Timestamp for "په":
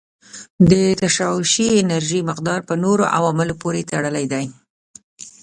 2.69-2.73